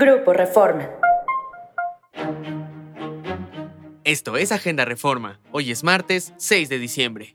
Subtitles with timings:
[0.00, 0.88] Grupo Reforma.
[4.04, 5.40] Esto es Agenda Reforma.
[5.50, 7.34] Hoy es martes 6 de diciembre.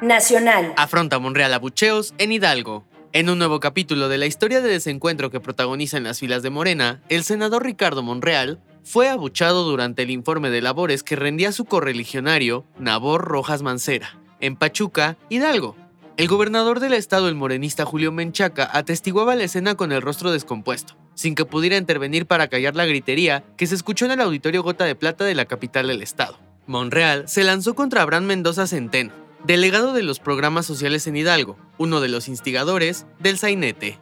[0.00, 0.72] Nacional.
[0.78, 2.86] Afronta Monreal a bucheos en Hidalgo.
[3.12, 6.48] En un nuevo capítulo de la historia de desencuentro que protagoniza en las filas de
[6.48, 11.66] Morena, el senador Ricardo Monreal fue abuchado durante el informe de labores que rendía su
[11.66, 15.76] correligionario, Nabor Rojas Mancera, en Pachuca, Hidalgo.
[16.20, 20.94] El gobernador del estado, el morenista Julio Menchaca, atestiguaba la escena con el rostro descompuesto,
[21.14, 24.84] sin que pudiera intervenir para callar la gritería que se escuchó en el auditorio Gota
[24.84, 26.38] de Plata de la capital del estado.
[26.66, 32.02] Monreal se lanzó contra Abraham Mendoza Centeno, delegado de los programas sociales en Hidalgo, uno
[32.02, 33.98] de los instigadores del sainete.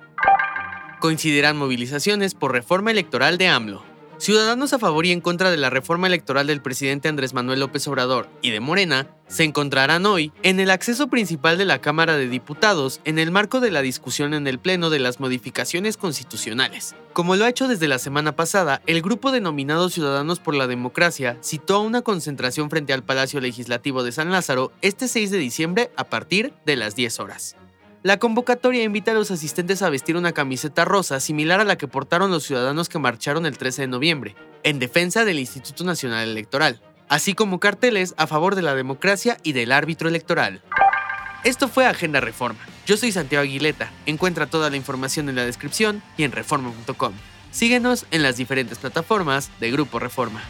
[0.98, 3.87] Coincidirán movilizaciones por reforma electoral de AMLO.
[4.18, 7.86] Ciudadanos a favor y en contra de la reforma electoral del presidente Andrés Manuel López
[7.86, 12.28] Obrador y de Morena se encontrarán hoy en el acceso principal de la Cámara de
[12.28, 16.96] Diputados en el marco de la discusión en el Pleno de las modificaciones constitucionales.
[17.12, 21.38] Como lo ha hecho desde la semana pasada, el grupo denominado Ciudadanos por la Democracia
[21.40, 25.90] citó a una concentración frente al Palacio Legislativo de San Lázaro este 6 de diciembre
[25.96, 27.56] a partir de las 10 horas.
[28.04, 31.88] La convocatoria invita a los asistentes a vestir una camiseta rosa similar a la que
[31.88, 36.80] portaron los ciudadanos que marcharon el 13 de noviembre, en defensa del Instituto Nacional Electoral,
[37.08, 40.62] así como carteles a favor de la democracia y del árbitro electoral.
[41.42, 42.60] Esto fue Agenda Reforma.
[42.86, 43.90] Yo soy Santiago Aguileta.
[44.06, 47.12] Encuentra toda la información en la descripción y en reforma.com.
[47.50, 50.42] Síguenos en las diferentes plataformas de Grupo Reforma.